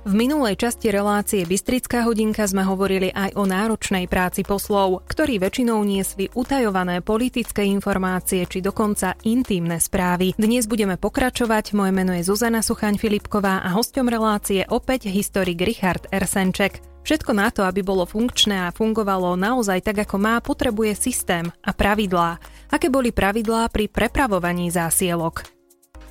V 0.00 0.16
minulej 0.16 0.56
časti 0.56 0.88
relácie 0.88 1.44
Bystrická 1.44 2.08
hodinka 2.08 2.48
sme 2.48 2.64
hovorili 2.64 3.12
aj 3.12 3.36
o 3.36 3.44
náročnej 3.44 4.08
práci 4.08 4.40
poslov, 4.40 5.04
ktorí 5.04 5.36
väčšinou 5.36 5.84
niesli 5.84 6.32
utajované 6.32 7.04
politické 7.04 7.68
informácie 7.68 8.48
či 8.48 8.64
dokonca 8.64 9.12
intimné 9.28 9.76
správy. 9.76 10.32
Dnes 10.40 10.64
budeme 10.64 10.96
pokračovať, 10.96 11.76
moje 11.76 11.92
meno 11.92 12.16
je 12.16 12.24
Zuzana 12.24 12.64
Suchaň 12.64 12.96
Filipková 12.96 13.60
a 13.60 13.76
hosťom 13.76 14.08
relácie 14.08 14.64
opäť 14.72 15.12
historik 15.12 15.60
Richard 15.60 16.08
Ersenček. 16.08 16.80
Všetko 17.04 17.36
na 17.36 17.52
to, 17.52 17.68
aby 17.68 17.84
bolo 17.84 18.08
funkčné 18.08 18.56
a 18.56 18.72
fungovalo 18.72 19.36
naozaj 19.36 19.84
tak, 19.84 20.08
ako 20.08 20.16
má, 20.16 20.40
potrebuje 20.40 20.96
systém 20.96 21.44
a 21.60 21.76
pravidlá. 21.76 22.40
Aké 22.72 22.88
boli 22.88 23.12
pravidlá 23.12 23.68
pri 23.68 23.92
prepravovaní 23.92 24.72
zásielok? 24.72 25.59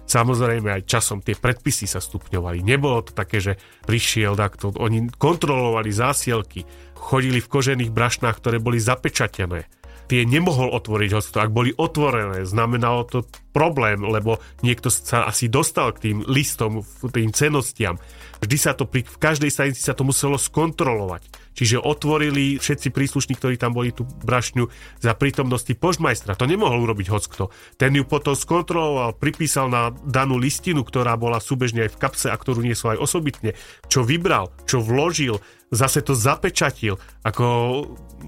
Samozrejme 0.09 0.73
aj 0.73 0.89
časom 0.89 1.21
tie 1.21 1.37
predpisy 1.37 1.85
sa 1.85 2.01
stupňovali. 2.01 2.65
Nebolo 2.65 3.05
to 3.05 3.13
také, 3.13 3.37
že 3.37 3.61
prišiel 3.85 4.33
takto, 4.33 4.73
oni 4.73 5.13
kontrolovali 5.13 5.93
zásielky, 5.93 6.65
chodili 6.97 7.37
v 7.37 7.51
kožených 7.51 7.93
brašnách, 7.93 8.41
ktoré 8.41 8.57
boli 8.57 8.81
zapečatené 8.81 9.69
tie 10.09 10.25
nemohol 10.25 10.73
otvoriť 10.73 11.09
hosto. 11.13 11.37
Ak 11.37 11.53
boli 11.53 11.69
otvorené, 11.69 12.41
znamenalo 12.41 13.05
to 13.05 13.29
problém, 13.53 14.01
lebo 14.01 14.41
niekto 14.65 14.89
sa 14.89 15.29
asi 15.29 15.45
dostal 15.45 15.93
k 15.93 16.09
tým 16.09 16.17
listom, 16.25 16.81
tým 17.13 17.29
cenostiam. 17.29 18.01
Vždy 18.41 18.57
sa 18.57 18.73
to 18.73 18.89
pri, 18.89 19.05
v 19.05 19.17
každej 19.21 19.53
stanici 19.53 19.85
sa 19.85 19.93
to 19.93 20.01
muselo 20.01 20.41
skontrolovať. 20.41 21.29
Čiže 21.53 21.81
otvorili 21.81 22.57
všetci 22.61 22.93
príslušní, 22.93 23.35
ktorí 23.35 23.55
tam 23.59 23.75
boli 23.75 23.91
tú 23.91 24.05
brašňu 24.05 24.69
za 25.01 25.11
prítomnosti 25.17 25.71
požmajstra. 25.75 26.39
To 26.39 26.47
nemohol 26.47 26.87
urobiť 26.87 27.07
hockto. 27.11 27.51
Ten 27.75 27.97
ju 27.97 28.07
potom 28.07 28.37
skontroloval, 28.37 29.17
pripísal 29.17 29.67
na 29.67 29.91
danú 29.91 30.39
listinu, 30.39 30.85
ktorá 30.87 31.19
bola 31.19 31.43
súbežne 31.43 31.89
aj 31.89 31.93
v 31.95 31.99
kapse 31.99 32.27
a 32.31 32.39
ktorú 32.39 32.63
niesol 32.63 32.95
aj 32.95 33.03
osobitne. 33.03 33.51
Čo 33.91 34.07
vybral, 34.07 34.53
čo 34.69 34.79
vložil, 34.79 35.41
zase 35.73 36.01
to 36.01 36.17
zapečatil. 36.17 36.97
Ako 37.25 37.45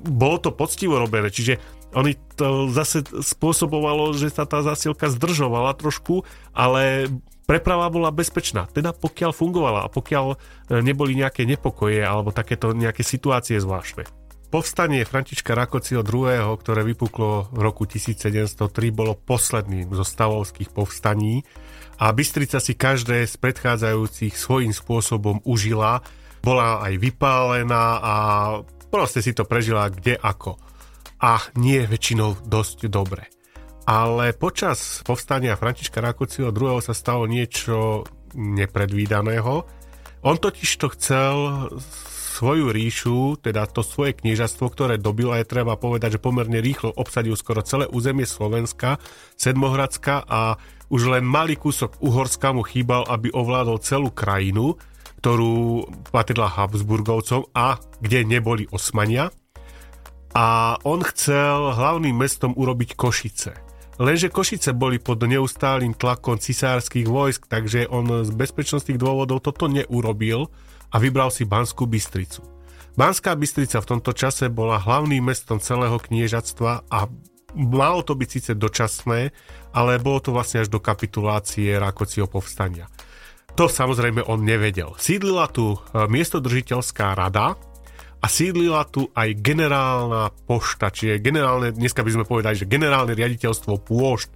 bolo 0.05 0.37
to 0.41 0.51
poctivo 0.51 0.99
robené. 0.99 1.31
Čiže 1.31 1.57
oni 1.91 2.15
to 2.39 2.71
zase 2.71 3.03
spôsobovalo, 3.03 4.15
že 4.15 4.31
sa 4.31 4.47
tá 4.47 4.63
zásielka 4.63 5.11
zdržovala 5.11 5.75
trošku, 5.75 6.23
ale 6.55 7.11
preprava 7.51 7.91
bola 7.91 8.15
bezpečná, 8.15 8.71
teda 8.71 8.95
pokiaľ 8.95 9.35
fungovala 9.35 9.83
a 9.83 9.91
pokiaľ 9.91 10.25
e, 10.31 10.35
neboli 10.79 11.19
nejaké 11.19 11.43
nepokoje 11.43 11.99
alebo 11.99 12.31
takéto 12.31 12.71
nejaké 12.71 13.03
situácie 13.03 13.59
zvláštne. 13.59 14.07
Povstanie 14.47 15.03
Františka 15.03 15.51
Rakociho 15.51 15.99
II., 15.99 16.55
ktoré 16.55 16.87
vypuklo 16.87 17.51
v 17.51 17.59
roku 17.59 17.83
1703, 17.83 18.55
bolo 18.95 19.19
posledným 19.19 19.91
zo 19.91 20.07
stavovských 20.07 20.71
povstaní 20.71 21.43
a 21.99 22.15
Bystrica 22.15 22.63
si 22.63 22.79
každé 22.79 23.27
z 23.27 23.35
predchádzajúcich 23.35 24.31
svojím 24.35 24.71
spôsobom 24.71 25.43
užila, 25.43 25.99
bola 26.39 26.79
aj 26.87 26.93
vypálená 27.03 27.99
a 27.99 28.13
proste 28.87 29.19
si 29.19 29.35
to 29.35 29.43
prežila 29.43 29.91
kde 29.91 30.15
ako 30.15 30.55
a 31.19 31.39
nie 31.59 31.83
väčšinou 31.83 32.47
dosť 32.47 32.87
dobre. 32.87 33.40
Ale 33.89 34.37
počas 34.37 35.01
povstania 35.01 35.57
Františka 35.57 35.99
Rakociho 36.01 36.53
II. 36.53 36.81
sa 36.81 36.93
stalo 36.93 37.25
niečo 37.25 38.05
nepredvídaného. 38.37 39.65
On 40.21 40.37
totiž 40.37 40.69
to 40.77 40.87
chcel 40.93 41.35
svoju 42.37 42.73
ríšu, 42.73 43.41
teda 43.41 43.65
to 43.69 43.81
svoje 43.81 44.17
kniežastvo, 44.17 44.69
ktoré 44.69 45.01
dobil 45.01 45.33
a 45.33 45.41
je 45.41 45.49
treba 45.49 45.77
povedať, 45.77 46.17
že 46.17 46.23
pomerne 46.23 46.61
rýchlo 46.61 46.93
obsadil 46.93 47.33
skoro 47.37 47.65
celé 47.65 47.89
územie 47.89 48.25
Slovenska, 48.25 49.01
Sedmohradska 49.37 50.25
a 50.25 50.61
už 50.89 51.17
len 51.17 51.25
malý 51.25 51.57
kúsok 51.57 52.01
Uhorska 52.01 52.53
mu 52.53 52.61
chýbal, 52.65 53.05
aby 53.09 53.33
ovládol 53.33 53.81
celú 53.81 54.09
krajinu, 54.13 54.77
ktorú 55.21 55.85
patrila 56.09 56.49
Habsburgovcom 56.49 57.49
a 57.53 57.77
kde 58.01 58.25
neboli 58.25 58.65
Osmania 58.69 59.29
a 60.31 60.79
on 60.87 61.03
chcel 61.03 61.75
hlavným 61.75 62.15
mestom 62.15 62.55
urobiť 62.55 62.95
Košice. 62.95 63.70
Lenže 63.99 64.31
Košice 64.31 64.71
boli 64.71 65.01
pod 65.01 65.19
neustálým 65.23 65.91
tlakom 65.91 66.39
cisárskych 66.39 67.09
vojsk, 67.09 67.51
takže 67.51 67.91
on 67.91 68.23
z 68.23 68.31
bezpečnostných 68.31 69.01
dôvodov 69.01 69.43
toto 69.43 69.67
neurobil 69.67 70.47
a 70.91 70.95
vybral 70.99 71.31
si 71.31 71.43
Banskú 71.43 71.87
Bystricu. 71.87 72.43
Banská 72.95 73.35
Bystrica 73.39 73.79
v 73.79 73.89
tomto 73.95 74.11
čase 74.11 74.51
bola 74.51 74.75
hlavným 74.79 75.23
mestom 75.23 75.63
celého 75.63 75.95
kniežatstva 75.95 76.91
a 76.91 77.07
malo 77.55 78.03
to 78.03 78.15
byť 78.15 78.29
síce 78.31 78.51
dočasné, 78.55 79.31
ale 79.71 79.99
bolo 79.99 80.19
to 80.19 80.35
vlastne 80.35 80.63
až 80.63 80.71
do 80.71 80.83
kapitulácie 80.83 81.71
Rákociho 81.79 82.27
povstania. 82.27 82.91
To 83.55 83.67
samozrejme 83.67 84.23
on 84.27 84.43
nevedel. 84.47 84.95
Sídlila 84.95 85.51
tu 85.51 85.75
e, 85.75 85.77
miestodržiteľská 86.07 87.15
rada, 87.15 87.59
a 88.21 88.25
sídlila 88.29 88.85
tu 88.85 89.09
aj 89.17 89.33
generálna 89.41 90.29
pošta, 90.45 90.93
čiže 90.93 91.17
generálne, 91.17 91.73
dneska 91.73 92.05
by 92.05 92.11
sme 92.13 92.29
povedali, 92.29 92.53
že 92.53 92.69
generálne 92.69 93.17
riaditeľstvo 93.17 93.81
pôšt. 93.81 94.29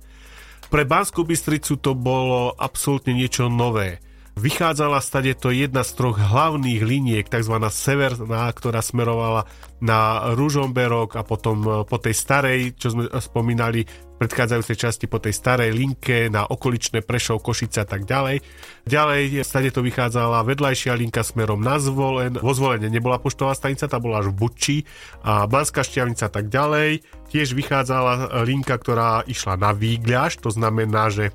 Pre 0.65 0.81
Banskú 0.81 1.21
Bystricu 1.21 1.77
to 1.77 1.93
bolo 1.93 2.57
absolútne 2.57 3.13
niečo 3.13 3.45
nové. 3.45 4.01
Vychádzala 4.35 4.99
stade 4.99 5.31
to 5.39 5.47
jedna 5.47 5.87
z 5.87 5.95
troch 5.95 6.19
hlavných 6.19 6.83
liniek, 6.83 7.23
tzv. 7.23 7.55
severná, 7.71 8.51
ktorá 8.51 8.83
smerovala 8.83 9.47
na 9.79 10.27
Ružomberok 10.35 11.15
a 11.15 11.23
potom 11.23 11.63
e, 11.63 11.69
po 11.87 11.95
tej 11.95 12.11
starej, 12.11 12.75
čo 12.75 12.91
sme 12.91 13.07
spomínali 13.15 13.87
v 13.87 14.15
predchádzajúcej 14.19 14.75
časti, 14.75 15.05
po 15.07 15.23
tej 15.23 15.31
starej 15.31 15.71
linke 15.71 16.27
na 16.27 16.43
okoličné 16.43 16.99
Prešov, 17.07 17.39
Košice 17.47 17.83
a 17.83 17.87
tak 17.87 18.03
ďalej. 18.03 18.43
Ďalej 18.83 19.39
stade 19.47 19.71
to 19.71 19.79
vychádzala 19.79 20.43
vedľajšia 20.43 20.99
linka 20.99 21.23
smerom 21.23 21.63
na 21.63 21.79
Zvolen. 21.79 22.35
Vo 22.35 22.51
Zvolene 22.51 22.91
nebola 22.91 23.23
poštová 23.23 23.55
stanica, 23.55 23.87
tá 23.87 24.03
bola 24.03 24.19
až 24.19 24.35
v 24.35 24.39
Buči 24.39 24.77
a 25.23 25.47
Banská 25.47 25.79
šťavnica 25.79 26.27
a 26.27 26.31
tak 26.31 26.51
ďalej. 26.51 27.07
Tiež 27.31 27.55
vychádzala 27.55 28.43
linka, 28.43 28.75
ktorá 28.75 29.23
išla 29.23 29.55
na 29.55 29.71
Výgľaš, 29.71 30.43
to 30.43 30.51
znamená, 30.51 31.07
že 31.07 31.31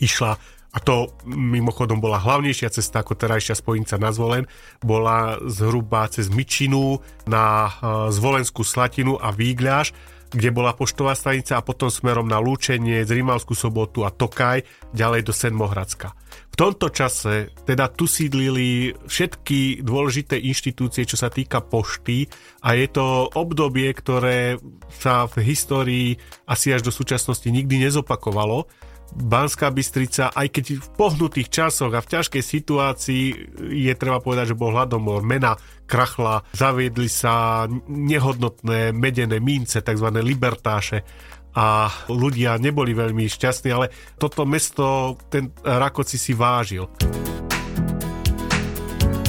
išla 0.00 0.36
a 0.74 0.78
to 0.82 1.14
mimochodom 1.24 2.02
bola 2.02 2.18
hlavnejšia 2.18 2.74
cesta 2.74 3.06
ako 3.06 3.14
terajšia 3.14 3.54
spojnica 3.54 3.94
na 3.94 4.10
Zvolen, 4.10 4.44
bola 4.82 5.38
zhruba 5.46 6.10
cez 6.10 6.26
Myčinu 6.26 6.98
na 7.30 7.70
e, 7.70 8.10
Zvolenskú 8.10 8.66
Slatinu 8.66 9.14
a 9.14 9.30
Výgľaš, 9.30 9.94
kde 10.34 10.50
bola 10.50 10.74
poštová 10.74 11.14
stanica 11.14 11.54
a 11.54 11.62
potom 11.62 11.86
smerom 11.86 12.26
na 12.26 12.42
Lúčenie, 12.42 13.06
Zrimalskú 13.06 13.54
sobotu 13.54 14.02
a 14.02 14.10
Tokaj, 14.10 14.66
ďalej 14.90 15.22
do 15.22 15.30
Senmohradska. 15.30 16.10
V 16.50 16.56
tomto 16.58 16.90
čase 16.90 17.54
teda 17.62 17.86
tu 17.90 18.10
sídlili 18.10 18.94
všetky 19.06 19.82
dôležité 19.82 20.38
inštitúcie, 20.42 21.06
čo 21.06 21.14
sa 21.14 21.30
týka 21.30 21.62
pošty 21.62 22.26
a 22.66 22.74
je 22.74 22.86
to 22.90 23.30
obdobie, 23.30 23.90
ktoré 23.94 24.58
sa 24.90 25.30
v 25.30 25.46
histórii 25.46 26.08
asi 26.50 26.74
až 26.74 26.82
do 26.82 26.90
súčasnosti 26.90 27.46
nikdy 27.46 27.86
nezopakovalo 27.86 28.66
Banská 29.14 29.70
Bystrica, 29.70 30.34
aj 30.34 30.50
keď 30.50 30.64
v 30.82 30.88
pohnutých 30.98 31.48
časoch 31.48 31.94
a 31.94 32.02
v 32.02 32.10
ťažkej 32.18 32.42
situácii 32.42 33.24
je 33.70 33.94
treba 33.94 34.18
povedať, 34.18 34.52
že 34.52 34.58
bol 34.58 34.74
hladomor, 34.74 35.22
mena 35.22 35.54
krachla, 35.86 36.42
zaviedli 36.50 37.06
sa 37.06 37.64
nehodnotné 37.86 38.90
medené 38.90 39.38
mince, 39.38 39.80
tzv. 39.86 40.08
libertáše 40.18 41.06
a 41.54 41.86
ľudia 42.10 42.58
neboli 42.58 42.90
veľmi 42.92 43.30
šťastní, 43.30 43.70
ale 43.70 43.86
toto 44.18 44.42
mesto 44.42 45.14
ten 45.30 45.54
Rakoci 45.62 46.18
si 46.18 46.34
vážil. 46.34 46.90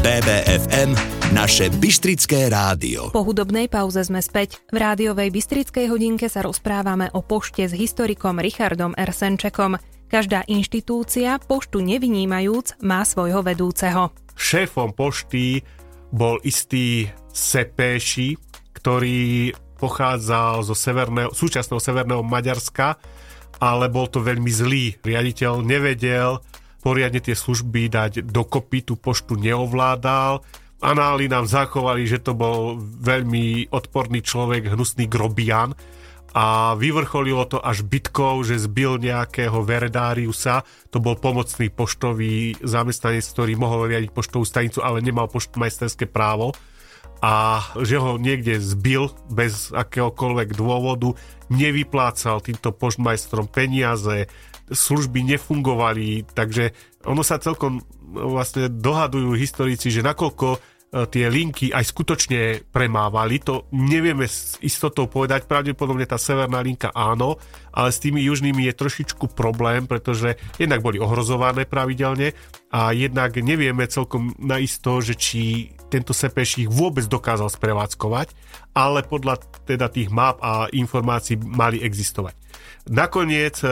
BBFM, 0.02 1.15
naše 1.36 1.68
Bystrické 1.68 2.48
rádio. 2.48 3.12
Po 3.12 3.20
hudobnej 3.20 3.68
pauze 3.68 4.00
sme 4.08 4.24
späť. 4.24 4.64
V 4.72 4.80
rádiovej 4.80 5.36
Bystrickej 5.36 5.92
hodinke 5.92 6.32
sa 6.32 6.40
rozprávame 6.40 7.12
o 7.12 7.20
pošte 7.20 7.68
s 7.68 7.76
historikom 7.76 8.40
Richardom 8.40 8.96
Ersenčekom. 8.96 9.76
Každá 10.08 10.48
inštitúcia, 10.48 11.36
poštu 11.44 11.84
nevynímajúc, 11.84 12.80
má 12.88 13.04
svojho 13.04 13.44
vedúceho. 13.44 14.16
Šéfom 14.32 14.96
pošty 14.96 15.60
bol 16.08 16.40
istý 16.48 17.12
Sepéši, 17.36 18.40
ktorý 18.72 19.52
pochádzal 19.76 20.64
zo 20.64 20.72
severného, 20.72 21.36
súčasného 21.36 21.84
severného 21.84 22.24
Maďarska, 22.24 22.96
ale 23.60 23.92
bol 23.92 24.08
to 24.08 24.24
veľmi 24.24 24.48
zlý. 24.48 24.96
Riaditeľ 25.04 25.68
nevedel, 25.68 26.40
poriadne 26.80 27.20
tie 27.20 27.36
služby 27.36 27.92
dať 27.92 28.24
dokopy, 28.24 28.88
tú 28.88 28.96
poštu 28.96 29.36
neovládal. 29.36 30.64
Anály 30.84 31.32
nám 31.32 31.48
zachovali, 31.48 32.04
že 32.04 32.20
to 32.20 32.36
bol 32.36 32.76
veľmi 32.80 33.72
odporný 33.72 34.20
človek, 34.20 34.76
hnusný 34.76 35.08
grobian 35.08 35.72
a 36.36 36.76
vyvrcholilo 36.76 37.48
to 37.48 37.64
až 37.64 37.88
bitkou, 37.88 38.44
že 38.44 38.60
zbil 38.60 39.00
nejakého 39.00 39.56
Verdáriusa, 39.64 40.68
to 40.92 41.00
bol 41.00 41.16
pomocný 41.16 41.72
poštový 41.72 42.60
zamestnanec, 42.60 43.24
ktorý 43.24 43.56
mohol 43.56 43.88
riadiť 43.88 44.12
poštovú 44.12 44.44
stanicu, 44.44 44.84
ale 44.84 45.00
nemal 45.00 45.32
poštmajsterské 45.32 46.12
právo 46.12 46.52
a 47.24 47.64
že 47.82 47.98
ho 48.00 48.20
niekde 48.20 48.60
zbil 48.60 49.12
bez 49.32 49.72
akéhokoľvek 49.72 50.56
dôvodu, 50.56 51.16
nevyplácal 51.48 52.42
týmto 52.42 52.74
poštmajstrom 52.76 53.48
peniaze, 53.50 54.28
služby 54.70 55.22
nefungovali, 55.22 56.26
takže 56.34 56.74
ono 57.06 57.22
sa 57.22 57.38
celkom 57.38 57.86
vlastne 58.16 58.70
dohadujú 58.70 59.38
historici, 59.38 59.94
že 59.94 60.02
nakoľko 60.02 60.75
tie 60.96 61.28
linky 61.28 61.76
aj 61.76 61.92
skutočne 61.92 62.72
premávali. 62.72 63.44
To 63.44 63.68
nevieme 63.76 64.24
s 64.24 64.56
istotou 64.64 65.12
povedať, 65.12 65.44
pravdepodobne 65.44 66.08
tá 66.08 66.16
severná 66.16 66.64
linka 66.64 66.88
áno, 66.96 67.36
ale 67.76 67.92
s 67.92 68.00
tými 68.00 68.24
južnými 68.24 68.64
je 68.72 68.80
trošičku 68.80 69.36
problém, 69.36 69.92
pretože 69.92 70.40
jednak 70.56 70.80
boli 70.80 70.96
ohrozované 70.96 71.68
pravidelne 71.68 72.32
a 72.72 72.96
jednak 72.96 73.36
nevieme 73.36 73.84
celkom 73.92 74.32
naisto, 74.40 75.04
že 75.04 75.20
či 75.20 75.76
tento 75.92 76.16
Sepeš 76.16 76.64
ich 76.64 76.72
vôbec 76.72 77.04
dokázal 77.04 77.52
sprevádzkovať, 77.52 78.32
ale 78.72 79.04
podľa 79.04 79.44
teda 79.68 79.92
tých 79.92 80.08
map 80.08 80.40
a 80.40 80.72
informácií 80.72 81.36
mali 81.36 81.84
existovať. 81.84 82.40
Nakoniec 82.86 83.60
e, 83.66 83.68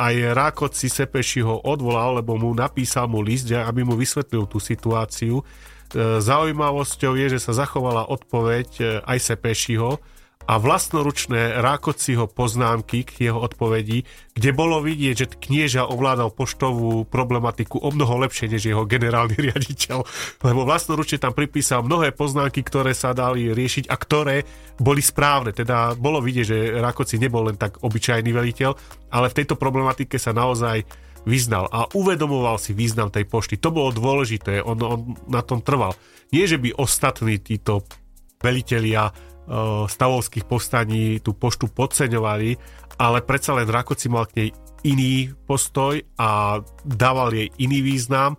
aj 0.00 0.14
Rákot 0.32 0.72
si 0.72 0.88
Sepeši 0.88 1.44
ho 1.44 1.60
odvolal, 1.60 2.22
lebo 2.22 2.40
mu 2.40 2.54
napísal 2.56 3.10
mu 3.10 3.20
list, 3.20 3.50
aby 3.52 3.84
mu 3.84 3.98
vysvetlil 3.98 4.48
tú 4.48 4.62
situáciu 4.62 5.42
E, 5.42 5.71
zaujímavosťou 5.96 7.12
je, 7.16 7.26
že 7.36 7.40
sa 7.40 7.52
zachovala 7.52 8.08
odpoveď 8.08 8.68
e, 8.80 8.84
aj 9.04 9.18
Sepešiho 9.20 10.00
a 10.42 10.58
vlastnoručné 10.58 11.62
Rákociho 11.62 12.26
poznámky 12.26 13.06
k 13.06 13.30
jeho 13.30 13.38
odpovedi, 13.38 14.02
kde 14.34 14.50
bolo 14.50 14.82
vidieť, 14.82 15.14
že 15.14 15.30
knieža 15.38 15.86
ovládal 15.86 16.34
poštovú 16.34 17.06
problematiku 17.06 17.78
o 17.78 17.88
mnoho 17.94 18.26
lepšie 18.26 18.50
než 18.50 18.66
jeho 18.66 18.82
generálny 18.82 19.38
riaditeľ, 19.50 20.02
lebo 20.42 20.66
vlastnoručne 20.66 21.22
tam 21.22 21.34
pripísal 21.36 21.86
mnohé 21.86 22.10
poznámky, 22.10 22.66
ktoré 22.66 22.90
sa 22.96 23.14
dali 23.14 23.54
riešiť 23.54 23.86
a 23.86 23.94
ktoré 23.94 24.42
boli 24.82 24.98
správne. 24.98 25.54
Teda 25.54 25.94
bolo 25.94 26.18
vidieť, 26.18 26.46
že 26.46 26.58
Rákoci 26.74 27.22
nebol 27.22 27.46
len 27.46 27.56
tak 27.58 27.78
obyčajný 27.84 28.30
veliteľ, 28.34 28.74
ale 29.14 29.30
v 29.30 29.36
tejto 29.42 29.54
problematike 29.54 30.18
sa 30.18 30.34
naozaj 30.34 30.82
vyznal 31.22 31.70
a 31.70 31.86
uvedomoval 31.94 32.58
si 32.58 32.74
význam 32.74 33.10
tej 33.10 33.26
pošty. 33.26 33.58
To 33.62 33.70
bolo 33.70 33.94
dôležité, 33.94 34.62
on, 34.62 34.78
on 34.82 35.00
na 35.30 35.42
tom 35.42 35.62
trval. 35.62 35.94
Nie, 36.34 36.48
že 36.48 36.58
by 36.58 36.74
ostatní 36.76 37.38
títo 37.38 37.86
velitelia 38.42 39.10
e, 39.10 39.12
stavovských 39.86 40.48
povstaní 40.48 41.22
tú 41.22 41.36
poštu 41.36 41.70
podceňovali, 41.70 42.50
ale 42.98 43.18
predsa 43.22 43.54
len 43.54 43.70
Rakoci 43.70 44.06
mal 44.10 44.26
k 44.26 44.36
nej 44.36 44.50
iný 44.82 45.30
postoj 45.46 46.02
a 46.18 46.58
dával 46.82 47.30
jej 47.30 47.48
iný 47.62 47.86
význam 47.86 48.34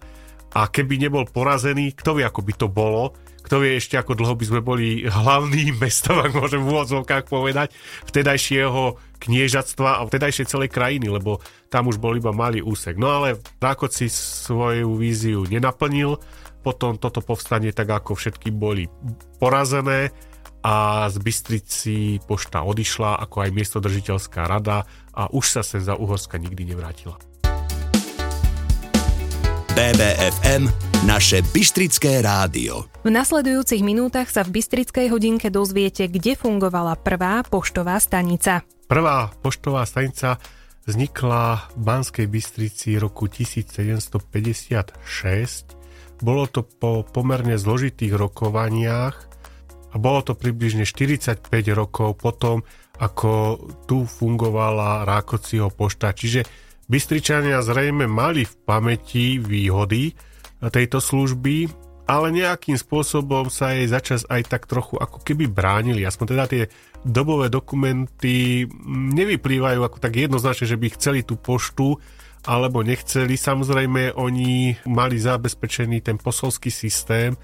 a 0.53 0.67
keby 0.67 0.99
nebol 0.99 1.23
porazený, 1.25 1.95
kto 1.95 2.19
vie, 2.19 2.27
ako 2.27 2.41
by 2.43 2.53
to 2.53 2.67
bolo, 2.67 3.15
kto 3.53 3.61
vie 3.61 3.77
ešte, 3.77 4.01
ako 4.01 4.17
dlho 4.17 4.33
by 4.33 4.45
sme 4.49 4.61
boli 4.65 5.05
hlavným 5.05 5.77
mestom, 5.85 6.17
ak 6.17 6.33
môžem 6.33 6.65
v 6.65 6.73
úvodzovkách 6.73 7.29
povedať, 7.29 7.69
vtedajšieho 8.09 8.97
kniežatstva 9.21 10.01
a 10.01 10.05
vtedajšej 10.09 10.49
celej 10.49 10.73
krajiny, 10.73 11.13
lebo 11.13 11.37
tam 11.69 11.85
už 11.85 12.01
bol 12.01 12.17
iba 12.17 12.33
malý 12.33 12.65
úsek. 12.65 12.97
No 12.97 13.13
ale 13.13 13.37
Rákot 13.61 13.93
si 13.93 14.09
svoju 14.09 14.97
víziu 14.97 15.45
nenaplnil, 15.45 16.17
potom 16.65 16.97
toto 16.97 17.21
povstanie, 17.21 17.69
tak 17.69 17.93
ako 17.93 18.17
všetky 18.17 18.49
boli 18.49 18.89
porazené 19.37 20.09
a 20.65 21.05
z 21.13 21.21
Bystrici 21.21 22.25
pošta 22.25 22.65
odišla, 22.65 23.21
ako 23.21 23.45
aj 23.45 23.53
miestodržiteľská 23.53 24.49
rada 24.49 24.89
a 25.13 25.29
už 25.29 25.45
sa 25.45 25.61
sem 25.61 25.77
za 25.77 25.93
Uhorska 25.93 26.41
nikdy 26.41 26.73
nevrátila. 26.73 27.21
BBFM, 29.77 30.92
naše 31.03 31.43
Bystrické 31.51 32.23
rádio. 32.23 32.87
V 33.03 33.11
nasledujúcich 33.11 33.83
minútach 33.83 34.31
sa 34.31 34.47
v 34.47 34.55
Bystrickej 34.55 35.11
hodinke 35.11 35.51
dozviete, 35.51 36.07
kde 36.07 36.39
fungovala 36.39 36.95
prvá 36.95 37.43
poštová 37.43 37.99
stanica. 37.99 38.63
Prvá 38.87 39.27
poštová 39.43 39.83
stanica 39.83 40.39
vznikla 40.87 41.75
v 41.75 41.79
Banskej 41.83 42.27
Bystrici 42.31 42.95
roku 42.95 43.27
1756. 43.27 44.95
Bolo 46.23 46.47
to 46.47 46.63
po 46.63 47.03
pomerne 47.03 47.59
zložitých 47.59 48.15
rokovaniach 48.15 49.15
a 49.91 49.95
bolo 49.99 50.23
to 50.23 50.39
približne 50.39 50.87
45 50.87 51.51
rokov 51.75 52.15
potom, 52.15 52.63
ako 52.95 53.59
tu 53.91 54.07
fungovala 54.07 55.03
Rákociho 55.03 55.67
pošta. 55.67 56.15
Čiže 56.15 56.47
Bystričania 56.87 57.59
zrejme 57.59 58.07
mali 58.07 58.47
v 58.47 58.55
pamäti 58.63 59.35
výhody 59.35 60.31
tejto 60.71 61.03
služby, 61.03 61.71
ale 62.03 62.35
nejakým 62.35 62.75
spôsobom 62.75 63.47
sa 63.47 63.71
jej 63.71 63.87
začas 63.87 64.27
aj 64.27 64.51
tak 64.51 64.67
trochu 64.67 64.99
ako 64.99 65.23
keby 65.23 65.47
bránili. 65.47 66.03
Aspoň 66.03 66.25
teda 66.35 66.45
tie 66.51 66.63
dobové 67.07 67.47
dokumenty 67.47 68.67
nevyplývajú 69.15 69.79
ako 69.79 69.97
tak 70.03 70.19
jednoznačne, 70.19 70.67
že 70.67 70.79
by 70.79 70.87
chceli 70.99 71.23
tú 71.23 71.39
poštu 71.39 71.95
alebo 72.43 72.83
nechceli. 72.83 73.39
Samozrejme, 73.39 74.19
oni 74.19 74.75
mali 74.91 75.15
zabezpečený 75.15 76.03
ten 76.03 76.19
posolský 76.19 76.67
systém, 76.67 77.39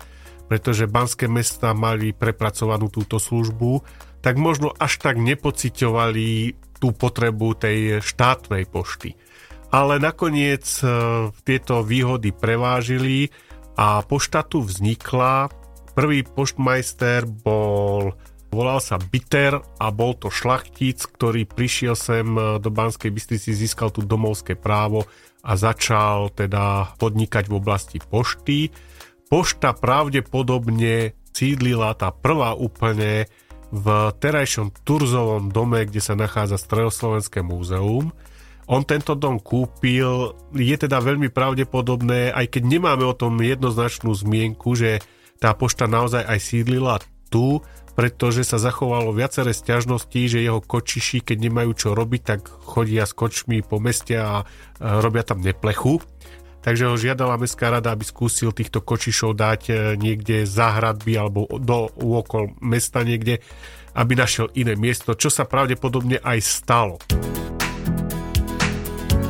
pretože 0.51 0.91
banské 0.91 1.31
mesta 1.31 1.71
mali 1.71 2.11
prepracovanú 2.11 2.91
túto 2.91 3.15
službu, 3.15 3.79
tak 4.19 4.35
možno 4.35 4.75
až 4.75 4.99
tak 4.99 5.15
nepociťovali 5.15 6.27
tú 6.83 6.91
potrebu 6.91 7.55
tej 7.55 8.03
štátnej 8.03 8.67
pošty 8.67 9.15
ale 9.69 10.01
nakoniec 10.01 10.65
e, 10.81 10.85
tieto 11.45 11.85
výhody 11.85 12.33
prevážili 12.33 13.29
a 13.77 14.01
pošta 14.01 14.41
tu 14.41 14.65
vznikla. 14.65 15.49
Prvý 15.93 16.25
poštmajster 16.25 17.29
bol, 17.29 18.17
volal 18.49 18.79
sa 18.81 18.97
Bitter 18.97 19.61
a 19.61 19.87
bol 19.93 20.17
to 20.17 20.33
šlachtic, 20.33 20.97
ktorý 21.05 21.45
prišiel 21.45 21.93
sem 21.93 22.25
e, 22.33 22.57
do 22.57 22.69
Banskej 22.73 23.13
Bystrici, 23.13 23.53
získal 23.53 23.93
tu 23.93 24.01
domovské 24.01 24.57
právo 24.57 25.05
a 25.45 25.55
začal 25.55 26.33
teda 26.33 26.97
podnikať 26.97 27.47
v 27.47 27.53
oblasti 27.53 27.97
pošty. 28.01 28.73
Pošta 29.29 29.77
pravdepodobne 29.77 31.13
sídlila 31.31 31.93
tá 31.93 32.09
prvá 32.09 32.57
úplne 32.57 33.29
v 33.69 34.09
terajšom 34.17 34.73
Turzovom 34.81 35.53
dome, 35.53 35.85
kde 35.85 36.01
sa 36.01 36.17
nachádza 36.17 36.57
Stredoslovenské 36.57 37.45
múzeum. 37.45 38.09
On 38.69 38.85
tento 38.85 39.17
dom 39.17 39.41
kúpil, 39.41 40.37
je 40.53 40.75
teda 40.77 41.01
veľmi 41.01 41.33
pravdepodobné, 41.33 42.29
aj 42.29 42.53
keď 42.53 42.63
nemáme 42.69 43.01
o 43.01 43.17
tom 43.17 43.41
jednoznačnú 43.41 44.13
zmienku, 44.13 44.77
že 44.77 45.01
tá 45.41 45.57
pošta 45.57 45.89
naozaj 45.89 46.21
aj 46.21 46.37
sídlila 46.37 47.01
tu, 47.33 47.65
pretože 47.97 48.45
sa 48.45 48.61
zachovalo 48.61 49.09
viaceré 49.09 49.57
stiažnosti, 49.57 50.21
že 50.29 50.45
jeho 50.45 50.61
kočiši, 50.61 51.25
keď 51.25 51.49
nemajú 51.49 51.71
čo 51.73 51.89
robiť, 51.97 52.21
tak 52.21 52.45
chodia 52.45 53.09
s 53.09 53.17
kočmi 53.17 53.65
po 53.65 53.81
meste 53.81 54.21
a 54.21 54.45
robia 54.77 55.25
tam 55.25 55.41
neplechu. 55.41 55.97
Takže 56.59 56.91
ho 56.91 56.95
žiadala 56.99 57.39
Mestská 57.39 57.71
rada, 57.71 57.95
aby 57.95 58.03
skúsil 58.03 58.51
týchto 58.51 58.83
kočišov 58.83 59.31
dať 59.31 59.61
e, 59.71 59.73
niekde 59.95 60.43
za 60.43 60.75
hradby 60.75 61.15
alebo 61.15 61.47
do 61.55 61.87
okol 61.95 62.51
mesta 62.59 62.99
niekde, 62.99 63.39
aby 63.95 64.13
našiel 64.19 64.51
iné 64.59 64.75
miesto, 64.75 65.15
čo 65.15 65.31
sa 65.31 65.47
pravdepodobne 65.47 66.19
aj 66.19 66.39
stalo. 66.43 66.99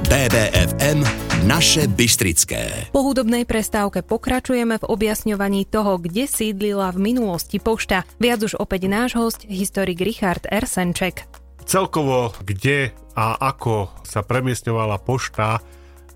BBFM 0.09 1.05
Naše 1.45 1.85
Bystrické. 1.85 2.89
Po 2.89 3.05
hudobnej 3.05 3.45
prestávke 3.45 4.01
pokračujeme 4.01 4.81
v 4.81 4.89
objasňovaní 4.89 5.69
toho, 5.69 6.01
kde 6.01 6.25
sídlila 6.25 6.89
v 6.97 7.13
minulosti 7.13 7.61
pošta. 7.61 8.01
Viac 8.17 8.41
už 8.41 8.57
opäť 8.57 8.89
náš 8.89 9.13
host, 9.13 9.45
historik 9.45 10.01
Richard 10.01 10.49
Ersenček. 10.49 11.29
Celkovo, 11.61 12.33
kde 12.41 12.89
a 13.13 13.37
ako 13.37 14.01
sa 14.01 14.25
premiestňovala 14.25 14.97
pošta, 14.97 15.61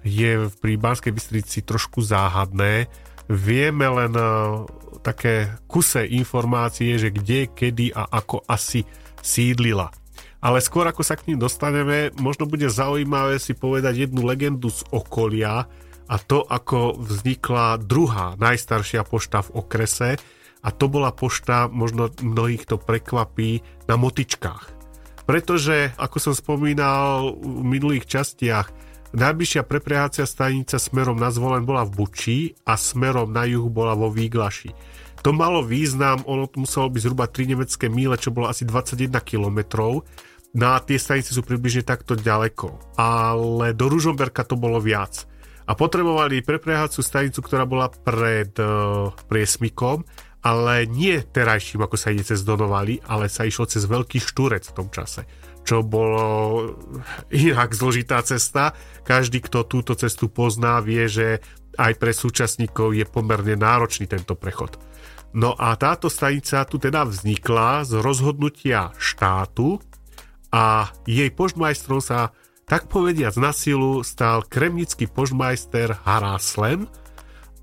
je 0.01 0.50
pri 0.50 0.73
Banskej 0.73 1.13
Bystrici 1.13 1.62
trošku 1.62 2.01
záhadné. 2.01 2.89
Vieme 3.29 3.85
len 3.93 4.17
e, 4.17 4.25
také 5.05 5.53
kuse 5.69 6.09
informácie, 6.09 6.97
že 6.97 7.13
kde, 7.13 7.45
kedy 7.45 7.93
a 7.93 8.09
ako 8.09 8.41
asi 8.50 8.89
sídlila. 9.21 9.93
Ale 10.43 10.59
skôr 10.59 10.83
ako 10.83 11.07
sa 11.07 11.15
k 11.15 11.31
ním 11.31 11.39
dostaneme, 11.39 12.12
možno 12.19 12.43
bude 12.43 12.67
zaujímavé 12.67 13.39
si 13.39 13.55
povedať 13.55 14.12
jednu 14.12 14.27
legendu 14.27 14.67
z 14.67 14.83
okolia 14.91 15.71
a 16.12 16.15
to, 16.19 16.43
ako 16.43 17.00
vznikla 17.00 17.79
druhá 17.79 18.35
najstaršia 18.35 19.07
pošta 19.07 19.39
v 19.47 19.63
okrese 19.63 20.09
a 20.59 20.69
to 20.75 20.91
bola 20.91 21.15
pošta, 21.15 21.71
možno 21.71 22.12
mnohých 22.19 22.67
to 22.67 22.75
prekvapí, 22.75 23.63
na 23.88 23.95
motičkách. 23.95 24.83
Pretože, 25.23 25.95
ako 25.95 26.17
som 26.19 26.33
spomínal 26.35 27.39
v 27.39 27.63
minulých 27.63 28.03
častiach, 28.03 28.67
najbližšia 29.15 29.63
preprehácia 29.63 30.27
stanica 30.27 30.75
smerom 30.75 31.15
na 31.15 31.31
zvolen 31.31 31.63
bola 31.63 31.88
v 31.88 32.03
Buči 32.03 32.39
a 32.67 32.75
smerom 32.75 33.31
na 33.31 33.47
juh 33.47 33.71
bola 33.71 33.95
vo 33.95 34.12
Výglaši. 34.12 34.75
To 35.23 35.31
malo 35.31 35.63
význam, 35.63 36.19
ono 36.27 36.51
muselo 36.59 36.91
byť 36.91 37.00
zhruba 37.00 37.31
3 37.31 37.55
nemecké 37.55 37.88
míle, 37.88 38.19
čo 38.19 38.35
bolo 38.35 38.51
asi 38.51 38.67
21 38.67 39.15
kilometrov 39.23 40.03
No 40.53 40.77
a 40.77 40.77
tie 40.86 41.01
stanice 41.01 41.33
sú 41.33 41.41
približne 41.41 41.81
takto 41.81 42.13
ďaleko. 42.13 42.98
Ale 43.01 43.74
do 43.74 43.89
Ružomberka 43.89 44.45
to 44.45 44.53
bolo 44.53 44.77
viac. 44.77 45.25
A 45.65 45.74
potrebovali 45.74 46.45
preprehádzú 46.45 47.01
stanicu, 47.01 47.41
ktorá 47.41 47.65
bola 47.65 47.89
pred 47.89 48.53
uh, 48.62 49.10
priesmikom, 49.25 50.05
ale 50.43 50.83
nie 50.86 51.24
terajším, 51.24 51.88
ako 51.88 51.95
sa 51.95 52.12
ide 52.12 52.27
cez 52.27 52.43
Donovali, 52.43 53.00
ale 53.07 53.31
sa 53.31 53.48
išlo 53.48 53.63
cez 53.65 53.88
Veľký 53.88 54.19
Štúrec 54.19 54.67
v 54.67 54.75
tom 54.75 54.91
čase. 54.91 55.24
čo 55.63 55.79
bolo 55.81 56.24
inak 57.31 57.72
zložitá 57.72 58.19
cesta. 58.22 58.75
Každý, 59.07 59.39
kto 59.39 59.63
túto 59.63 59.95
cestu 59.95 60.27
pozná, 60.27 60.83
vie, 60.83 61.07
že 61.07 61.39
aj 61.79 61.98
pre 61.98 62.12
súčasníkov 62.13 62.93
je 62.93 63.07
pomerne 63.07 63.55
náročný 63.57 64.05
tento 64.05 64.36
prechod. 64.36 64.77
No 65.33 65.57
a 65.57 65.74
táto 65.79 66.13
stanica 66.13 66.62
tu 66.69 66.77
teda 66.77 67.10
vznikla 67.10 67.88
z 67.89 67.98
rozhodnutia 68.03 68.93
štátu 69.01 69.81
a 70.53 70.93
jej 71.10 71.33
požmajstrom 71.33 71.98
sa 71.98 72.29
tak 72.69 72.88
povediac 72.88 73.33
na 73.41 73.50
silu 73.51 74.05
stal 74.05 74.45
kremnický 74.45 75.10
požmajster 75.10 75.98
Haraslen 76.05 76.86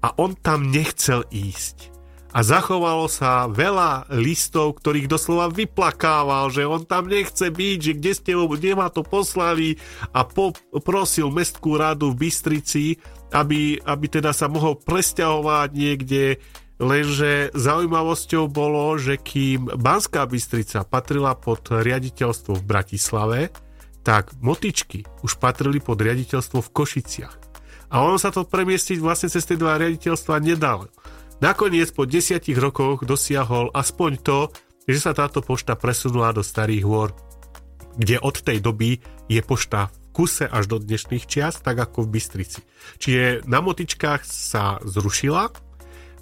a 0.03 0.13
on 0.19 0.35
tam 0.35 0.69
nechcel 0.69 1.25
ísť. 1.31 1.95
A 2.31 2.47
zachovalo 2.47 3.11
sa 3.11 3.51
veľa 3.51 4.07
listov, 4.15 4.79
ktorých 4.79 5.11
doslova 5.11 5.51
vyplakával, 5.51 6.55
že 6.55 6.63
on 6.63 6.87
tam 6.87 7.11
nechce 7.11 7.51
byť, 7.51 7.79
že 7.83 7.93
kde 7.99 8.13
ste 8.15 8.33
kde 8.39 8.79
ma 8.79 8.87
to 8.87 9.03
poslali. 9.03 9.75
A 10.15 10.23
poprosil 10.23 11.27
mestskú 11.35 11.75
radu 11.75 12.15
v 12.15 12.31
Bystrici, 12.31 13.03
aby, 13.35 13.83
aby 13.83 14.07
teda 14.07 14.31
sa 14.31 14.47
mohol 14.47 14.79
presťahovať 14.79 15.69
niekde, 15.75 16.39
lenže 16.81 17.53
zaujímavosťou 17.53 18.49
bolo, 18.49 18.97
že 18.97 19.21
kým 19.21 19.69
Banská 19.69 20.25
Bystrica 20.25 20.83
patrila 20.83 21.37
pod 21.37 21.69
riaditeľstvo 21.69 22.57
v 22.57 22.67
Bratislave, 22.67 23.41
tak 24.01 24.33
motičky 24.41 25.05
už 25.21 25.37
patrili 25.37 25.79
pod 25.79 26.01
riaditeľstvo 26.01 26.65
v 26.65 26.73
Košiciach. 26.73 27.35
A 27.93 28.01
ono 28.01 28.17
sa 28.17 28.33
to 28.33 28.49
premiestiť 28.49 28.97
vlastne 28.97 29.29
cez 29.29 29.45
tie 29.45 29.61
dva 29.61 29.77
riaditeľstva 29.77 30.41
nedalo. 30.41 30.89
Nakoniec 31.45 31.93
po 31.93 32.09
desiatich 32.09 32.57
rokoch 32.57 33.05
dosiahol 33.05 33.69
aspoň 33.77 34.11
to, 34.25 34.39
že 34.89 34.99
sa 35.05 35.13
táto 35.13 35.45
pošta 35.45 35.77
presunula 35.77 36.33
do 36.33 36.41
Starých 36.41 36.85
hôr, 36.89 37.13
kde 38.01 38.17
od 38.21 38.41
tej 38.41 38.65
doby 38.65 39.01
je 39.29 39.41
pošta 39.45 39.93
v 39.93 39.97
kuse 40.17 40.49
až 40.49 40.65
do 40.69 40.77
dnešných 40.81 41.25
čias, 41.29 41.61
tak 41.61 41.77
ako 41.77 42.09
v 42.09 42.19
Bystrici. 42.19 42.61
Čiže 43.01 43.45
na 43.45 43.61
motičkách 43.61 44.25
sa 44.25 44.81
zrušila, 44.85 45.70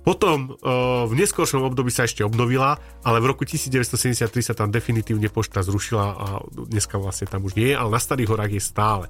potom 0.08 0.56
e, 0.56 0.72
v 1.04 1.12
neskôršom 1.20 1.68
období 1.68 1.92
sa 1.92 2.08
ešte 2.08 2.24
obnovila, 2.24 2.80
ale 3.04 3.20
v 3.20 3.28
roku 3.28 3.44
1973 3.44 4.24
sa 4.40 4.56
tam 4.56 4.72
definitívne 4.72 5.28
pošta 5.28 5.60
zrušila 5.60 6.06
a 6.16 6.26
dneska 6.48 6.96
vlastne 6.96 7.28
tam 7.28 7.44
už 7.44 7.60
nie 7.60 7.76
je, 7.76 7.76
ale 7.76 7.92
na 7.92 8.00
Starých 8.00 8.32
horách 8.32 8.52
je 8.56 8.62
stále. 8.64 9.04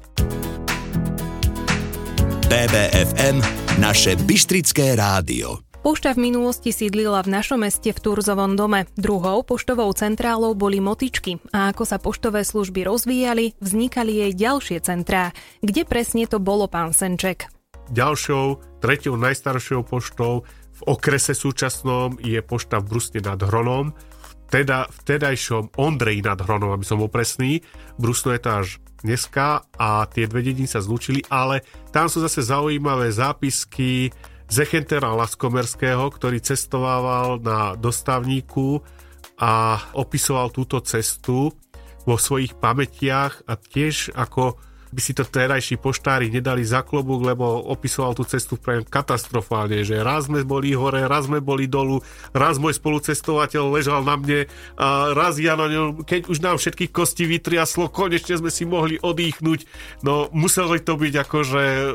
BBFM, 2.51 3.39
naše 3.79 4.19
Bystrické 4.27 4.99
rádio. 4.99 5.63
Pošta 5.87 6.19
v 6.19 6.35
minulosti 6.35 6.75
sídlila 6.75 7.23
v 7.23 7.31
našom 7.31 7.63
meste 7.63 7.95
v 7.95 8.03
Turzovom 8.03 8.59
dome. 8.59 8.91
Druhou 8.99 9.47
poštovou 9.47 9.95
centrálou 9.95 10.59
boli 10.59 10.83
motičky 10.83 11.39
a 11.55 11.71
ako 11.71 11.87
sa 11.87 12.03
poštové 12.03 12.43
služby 12.43 12.83
rozvíjali, 12.83 13.55
vznikali 13.63 14.27
jej 14.27 14.33
ďalšie 14.35 14.83
centrá. 14.83 15.31
Kde 15.63 15.87
presne 15.87 16.27
to 16.27 16.43
bolo, 16.43 16.67
pán 16.67 16.91
Senček? 16.91 17.47
Ďalšou, 17.89 18.61
tretiou 18.83 19.17
najstaršou 19.17 19.87
poštou 19.87 20.45
v 20.79 20.83
okrese 20.87 21.35
súčasnom 21.35 22.23
je 22.23 22.39
pošta 22.39 22.79
v 22.79 22.87
Brusne 22.95 23.21
nad 23.23 23.43
Hronom, 23.43 23.91
teda 24.49 24.89
vtedajšom 24.89 25.77
Ondrej 25.77 26.25
nad 26.25 26.39
Hronom, 26.41 26.73
aby 26.73 26.85
som 26.87 27.03
bol 27.03 27.11
presný. 27.11 27.61
Brusno 27.99 28.33
je 28.33 28.41
to 28.41 28.51
až 28.51 28.69
dneska 29.03 29.67
a 29.77 30.07
tie 30.11 30.27
dve 30.31 30.43
dediny 30.43 30.71
sa 30.71 30.83
zlúčili, 30.83 31.23
ale 31.29 31.63
tam 31.91 32.07
sú 32.07 32.23
zase 32.23 32.47
zaujímavé 32.47 33.11
zápisky, 33.11 34.11
Zechentera 34.49 35.13
Laskomerského, 35.13 36.09
ktorý 36.09 36.41
cestovával 36.41 37.37
na 37.45 37.77
dostavníku 37.77 38.81
a 39.37 39.77
opisoval 39.93 40.49
túto 40.49 40.81
cestu 40.81 41.53
vo 42.09 42.17
svojich 42.17 42.57
pamätiach 42.57 43.45
a 43.45 43.61
tiež 43.61 44.17
ako 44.17 44.57
by 44.91 45.01
si 45.01 45.13
to 45.13 45.25
terajší 45.25 45.77
poštári 45.77 46.33
nedali 46.33 46.65
za 46.65 46.81
klobúk, 46.85 47.25
lebo 47.25 47.45
opisoval 47.69 48.17
tú 48.17 48.25
cestu 48.25 48.57
pre 48.57 48.85
katastrofálne, 48.85 49.85
že 49.85 50.01
raz 50.01 50.27
sme 50.29 50.45
boli 50.45 50.73
hore, 50.73 51.05
raz 51.05 51.29
sme 51.29 51.45
boli 51.45 51.69
dolu, 51.69 52.01
raz 52.33 52.57
môj 52.57 52.77
spolucestovateľ 52.81 53.63
ležal 53.75 54.01
na 54.05 54.17
mne 54.17 54.41
a 54.81 55.13
raz 55.13 55.37
ja 55.37 55.55
na 55.55 55.69
ňom, 55.69 56.05
keď 56.05 56.29
už 56.29 56.39
nám 56.41 56.57
všetky 56.57 56.89
kosti 56.89 57.29
vytriaslo, 57.29 57.93
konečne 57.93 58.41
sme 58.41 58.51
si 58.53 58.65
mohli 58.65 58.97
odýchnuť. 59.01 59.61
No 60.05 60.33
muselo 60.33 60.75
to 60.79 60.95
byť 60.95 61.15
akože 61.27 61.65
uh, 61.65 61.87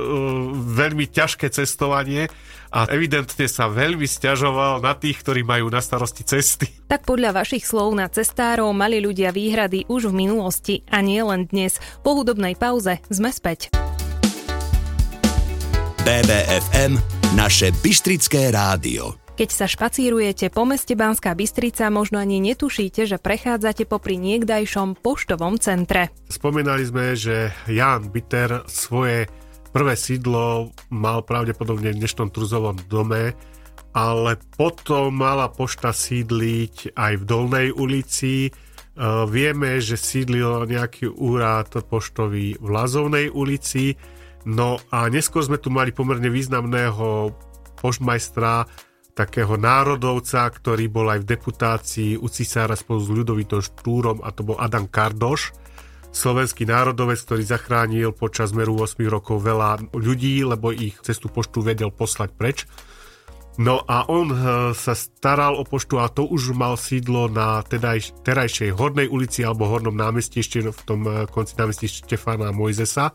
veľmi 0.53 1.05
ťažké 1.09 1.49
cestovanie 1.49 2.29
a 2.73 2.89
evidentne 2.89 3.45
sa 3.45 3.69
veľmi 3.69 4.09
stiažoval 4.09 4.81
na 4.81 4.97
tých, 4.97 5.21
ktorí 5.21 5.45
majú 5.45 5.69
na 5.69 5.77
starosti 5.77 6.25
cesty. 6.25 6.65
Tak 6.89 7.05
podľa 7.05 7.37
vašich 7.37 7.69
slov 7.69 7.93
na 7.93 8.09
cestárov 8.09 8.73
mali 8.73 8.97
ľudia 8.97 9.29
výhrady 9.29 9.85
už 9.85 10.09
v 10.09 10.25
minulosti 10.25 10.81
a 10.89 11.05
nie 11.05 11.21
len 11.21 11.45
dnes. 11.45 11.77
Po 12.01 12.17
hudobnej 12.17 12.57
pauze 12.57 12.97
sme 13.13 13.29
späť. 13.29 13.69
BBFM, 16.03 16.99
naše 17.37 17.71
Bystrické 17.79 18.51
rádio. 18.51 19.15
Keď 19.33 19.49
sa 19.49 19.65
špacírujete 19.65 20.53
po 20.53 20.61
meste 20.61 20.93
Banská 20.93 21.33
Bystrica, 21.33 21.89
možno 21.89 22.21
ani 22.21 22.37
netušíte, 22.37 23.09
že 23.09 23.17
prechádzate 23.17 23.89
popri 23.89 24.21
niekdajšom 24.21 25.01
poštovom 25.01 25.57
centre. 25.57 26.13
Spomínali 26.29 26.85
sme, 26.85 27.17
že 27.17 27.49
Jan 27.65 28.13
Bitter 28.13 28.61
svoje 28.69 29.25
Prvé 29.73 29.97
sídlo 29.97 30.69
mal 30.93 31.25
pravdepodobne 31.25 31.97
v 31.97 31.97
dnešnom 31.97 32.29
Truzovom 32.29 32.77
dome, 32.85 33.33
ale 33.97 34.37
potom 34.53 35.09
mala 35.09 35.49
pošta 35.49 35.89
sídliť 35.89 36.93
aj 36.93 37.13
v 37.17 37.23
Dolnej 37.25 37.67
ulici. 37.73 38.33
E, 38.45 38.51
vieme, 39.25 39.81
že 39.81 39.97
sídlil 39.97 40.69
nejaký 40.69 41.09
úrad 41.09 41.73
poštový 41.89 42.61
v 42.61 42.67
Lazovnej 42.69 43.33
ulici. 43.33 43.97
No 44.45 44.77
a 44.93 45.09
neskôr 45.09 45.41
sme 45.41 45.57
tu 45.57 45.73
mali 45.73 45.89
pomerne 45.89 46.29
významného 46.29 47.33
poštmajstra, 47.81 48.69
takého 49.17 49.57
národovca, 49.57 50.53
ktorý 50.53 50.85
bol 50.85 51.09
aj 51.09 51.25
v 51.25 51.29
deputácii 51.33 52.11
u 52.21 52.29
cisára 52.29 52.77
spolu 52.77 53.01
s 53.01 53.09
Ľudovitom 53.09 53.61
Štúrom 53.61 54.21
a 54.21 54.29
to 54.29 54.45
bol 54.45 54.57
Adam 54.61 54.85
Kardoš 54.85 55.62
slovenský 56.13 56.69
národovec, 56.69 57.17
ktorý 57.25 57.43
zachránil 57.43 58.13
počas 58.13 58.53
meru 58.53 58.77
8 58.77 59.01
rokov 59.09 59.41
veľa 59.41 59.91
ľudí, 59.97 60.45
lebo 60.45 60.69
ich 60.69 60.95
cez 61.01 61.17
tú 61.17 61.27
poštu 61.27 61.65
vedel 61.65 61.89
poslať 61.89 62.29
preč. 62.37 62.69
No 63.57 63.85
a 63.85 64.05
on 64.09 64.33
eh, 64.33 64.39
sa 64.73 64.93
staral 64.93 65.57
o 65.57 65.65
poštu 65.65 65.97
a 66.01 66.09
to 66.09 66.25
už 66.25 66.53
mal 66.57 66.77
sídlo 66.77 67.29
na 67.29 67.61
tedaj, 67.61 68.13
terajšej 68.25 68.73
Hornej 68.73 69.09
ulici 69.09 69.45
alebo 69.45 69.69
Hornom 69.69 69.93
námestí, 69.93 70.41
ešte 70.41 70.69
v 70.69 70.81
tom 70.85 71.01
eh, 71.05 71.25
konci 71.29 71.57
námestí 71.57 71.89
Štefana 71.89 72.53
Mojzesa 72.53 73.13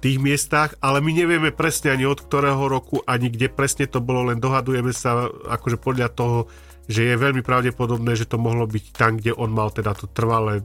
tých 0.00 0.16
miestach, 0.16 0.74
ale 0.80 1.04
my 1.04 1.12
nevieme 1.12 1.50
presne 1.52 1.92
ani 1.92 2.08
od 2.08 2.24
ktorého 2.24 2.64
roku, 2.66 3.04
ani 3.04 3.28
kde 3.28 3.52
presne 3.52 3.84
to 3.84 4.00
bolo, 4.00 4.32
len 4.32 4.40
dohadujeme 4.40 4.96
sa 4.96 5.28
akože 5.28 5.76
podľa 5.76 6.08
toho, 6.16 6.48
že 6.88 7.04
je 7.04 7.14
veľmi 7.20 7.44
pravdepodobné, 7.44 8.16
že 8.16 8.26
to 8.26 8.40
mohlo 8.40 8.64
byť 8.64 8.84
tam, 8.96 9.20
kde 9.20 9.36
on 9.36 9.52
mal 9.52 9.68
teda 9.68 9.92
to 9.92 10.08
trvalé 10.10 10.64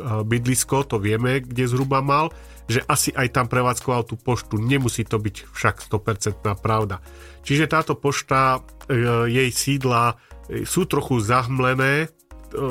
bydlisko, 0.00 0.84
to 0.84 0.96
vieme, 1.00 1.40
kde 1.40 1.66
zhruba 1.66 2.04
mal, 2.04 2.30
že 2.66 2.82
asi 2.84 3.14
aj 3.14 3.32
tam 3.32 3.46
prevádzkoval 3.46 4.02
tú 4.04 4.18
poštu. 4.18 4.58
Nemusí 4.60 5.06
to 5.06 5.16
byť 5.16 5.36
však 5.54 5.86
100% 5.86 6.42
pravda. 6.60 7.00
Čiže 7.46 7.70
táto 7.70 7.94
pošta, 7.94 8.60
e, 8.90 9.00
jej 9.30 9.50
sídla 9.54 10.18
e, 10.50 10.66
sú 10.66 10.84
trochu 10.84 11.22
zahmlené, 11.22 12.10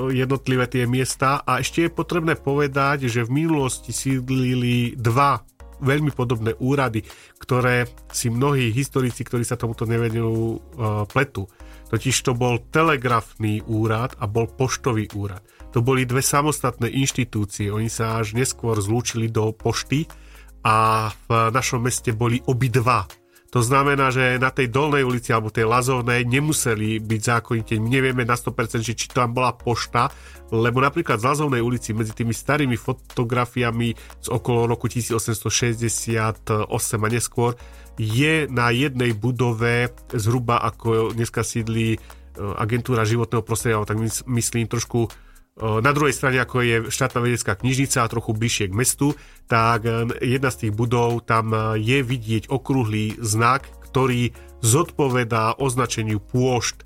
jednotlivé 0.10 0.66
tie 0.72 0.88
miesta 0.88 1.44
a 1.44 1.60
ešte 1.60 1.86
je 1.86 1.92
potrebné 1.94 2.40
povedať, 2.40 3.12
že 3.12 3.28
v 3.28 3.44
minulosti 3.44 3.92
sídlili 3.92 4.96
dva 4.98 5.44
veľmi 5.84 6.16
podobné 6.16 6.56
úrady, 6.58 7.04
ktoré 7.38 7.86
si 8.10 8.32
mnohí 8.32 8.72
historici, 8.72 9.28
ktorí 9.28 9.44
sa 9.44 9.60
tomuto 9.60 9.84
nevenujú, 9.84 10.64
pletu. 11.12 11.46
Totiž 11.92 12.16
to 12.24 12.34
bol 12.34 12.64
telegrafný 12.72 13.62
úrad 13.68 14.16
a 14.18 14.26
bol 14.26 14.48
poštový 14.50 15.12
úrad 15.14 15.44
to 15.76 15.84
boli 15.84 16.08
dve 16.08 16.24
samostatné 16.24 16.88
inštitúcie. 16.88 17.68
Oni 17.68 17.92
sa 17.92 18.24
až 18.24 18.32
neskôr 18.32 18.80
zlúčili 18.80 19.28
do 19.28 19.52
pošty 19.52 20.08
a 20.64 21.12
v 21.28 21.52
našom 21.52 21.84
meste 21.84 22.16
boli 22.16 22.40
obidva. 22.48 23.04
To 23.52 23.60
znamená, 23.60 24.08
že 24.08 24.40
na 24.40 24.56
tej 24.56 24.72
dolnej 24.72 25.04
ulici 25.04 25.36
alebo 25.36 25.52
tej 25.52 25.68
Lazovnej 25.68 26.24
nemuseli 26.24 27.04
byť 27.04 27.22
zákonite. 27.24 27.76
My 27.80 27.88
nevieme 27.92 28.24
na 28.24 28.40
100%, 28.40 28.88
že 28.88 28.96
či 28.96 29.12
tam 29.12 29.36
bola 29.36 29.52
pošta, 29.52 30.08
lebo 30.56 30.80
napríklad 30.80 31.20
z 31.20 31.28
Lazovnej 31.28 31.60
ulici 31.60 31.92
medzi 31.92 32.16
tými 32.16 32.32
starými 32.32 32.80
fotografiami 32.80 33.96
z 34.24 34.28
okolo 34.32 34.72
roku 34.72 34.88
1868 34.88 36.72
a 36.72 37.08
neskôr 37.12 37.52
je 38.00 38.48
na 38.48 38.72
jednej 38.72 39.12
budove 39.12 39.92
zhruba 40.16 40.60
ako 40.60 41.16
dneska 41.16 41.44
sídli 41.48 41.96
e, 41.96 41.98
agentúra 42.40 43.08
životného 43.08 43.44
prostredia, 43.44 43.88
tak 43.88 44.04
myslím 44.28 44.68
trošku 44.68 45.08
na 45.56 45.92
druhej 45.96 46.12
strane, 46.12 46.36
ako 46.44 46.60
je 46.60 46.78
štátna 46.92 47.24
vedecká 47.24 47.56
knižnica 47.56 48.04
a 48.04 48.12
trochu 48.12 48.36
bližšie 48.36 48.66
k 48.68 48.76
mestu, 48.76 49.16
tak 49.48 49.88
jedna 50.20 50.52
z 50.52 50.68
tých 50.68 50.74
budov, 50.76 51.24
tam 51.24 51.56
e, 51.56 51.80
je 51.80 52.04
vidieť 52.04 52.52
okrúhly 52.52 53.16
znak, 53.24 53.64
ktorý 53.88 54.36
zodpovedá 54.60 55.56
označeniu 55.56 56.20
pôšt, 56.20 56.84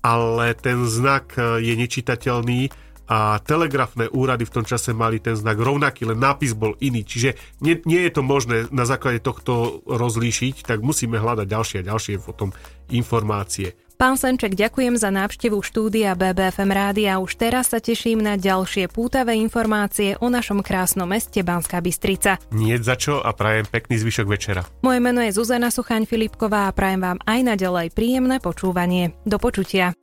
ale 0.00 0.56
ten 0.56 0.88
znak 0.88 1.36
e, 1.36 1.60
je 1.60 1.74
nečitateľný 1.76 2.72
a 3.06 3.38
telegrafné 3.38 4.10
úrady 4.10 4.48
v 4.48 4.54
tom 4.54 4.64
čase 4.66 4.90
mali 4.90 5.22
ten 5.22 5.38
znak 5.38 5.60
rovnaký, 5.60 6.10
len 6.10 6.18
nápis 6.18 6.58
bol 6.58 6.74
iný. 6.82 7.06
Čiže 7.06 7.38
nie, 7.62 7.78
nie 7.86 8.02
je 8.02 8.16
to 8.16 8.22
možné 8.26 8.66
na 8.74 8.82
základe 8.82 9.22
tohto 9.22 9.84
rozlíšiť, 9.86 10.66
tak 10.66 10.82
musíme 10.82 11.20
hľadať 11.20 11.46
ďalšie 11.46 11.76
a 11.84 11.88
ďalšie 11.92 12.18
potom 12.18 12.50
informácie. 12.90 13.78
Pán 13.96 14.20
Senček, 14.20 14.52
ďakujem 14.52 15.00
za 15.00 15.08
návštevu 15.08 15.64
štúdia 15.64 16.12
BBFM 16.12 16.68
rádia. 16.68 17.16
Už 17.16 17.32
teraz 17.40 17.72
sa 17.72 17.80
teším 17.80 18.20
na 18.20 18.36
ďalšie 18.36 18.92
pútavé 18.92 19.40
informácie 19.40 20.20
o 20.20 20.28
našom 20.28 20.60
krásnom 20.60 21.08
meste 21.08 21.40
Banská 21.40 21.80
Bystrica. 21.80 22.36
Nie 22.52 22.76
za 22.76 23.00
čo 23.00 23.24
a 23.24 23.32
prajem 23.32 23.64
pekný 23.64 23.96
zvyšok 23.96 24.28
večera. 24.28 24.68
Moje 24.84 25.00
meno 25.00 25.24
je 25.24 25.32
Zuzana 25.32 25.72
Suchaň 25.72 26.04
Filipková 26.04 26.68
a 26.68 26.76
prajem 26.76 27.00
vám 27.00 27.18
aj 27.24 27.56
naďalej 27.56 27.96
príjemné 27.96 28.36
počúvanie. 28.36 29.16
Do 29.24 29.40
počutia. 29.40 29.96